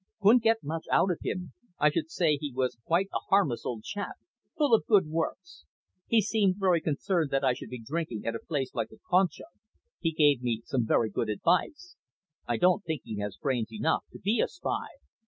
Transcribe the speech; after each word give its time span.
"Couldn't 0.19 0.41
get 0.41 0.63
much 0.63 0.85
out 0.91 1.11
of 1.11 1.19
him. 1.23 1.53
I 1.77 1.91
should 1.91 2.09
say 2.09 2.35
he 2.35 2.51
was 2.51 2.75
quite 2.87 3.05
a 3.13 3.19
harmless 3.29 3.63
old 3.63 3.83
chap, 3.83 4.15
full 4.57 4.73
of 4.73 4.87
good 4.87 5.05
works. 5.05 5.63
He 6.07 6.23
seemed 6.23 6.55
very 6.57 6.81
concerned 6.81 7.29
that 7.29 7.43
I 7.43 7.53
should 7.53 7.69
be 7.69 7.83
drinking 7.85 8.25
at 8.25 8.33
a 8.33 8.39
place 8.39 8.73
like 8.73 8.89
the 8.89 8.97
`Concha.' 8.97 9.53
He 9.99 10.11
gave 10.11 10.41
me 10.41 10.63
some 10.65 10.87
very 10.87 11.11
good 11.11 11.29
advice. 11.29 11.97
I 12.47 12.57
don't 12.57 12.83
think 12.83 13.03
he 13.05 13.19
has 13.19 13.37
brains 13.37 13.71
enough 13.71 14.03
to 14.11 14.17
be 14.17 14.39
a 14.41 14.47
spy." 14.47 14.87